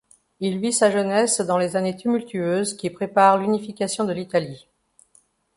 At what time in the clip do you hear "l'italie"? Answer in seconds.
4.13-4.67